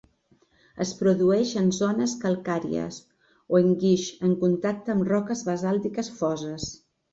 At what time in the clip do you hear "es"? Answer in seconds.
0.85-0.93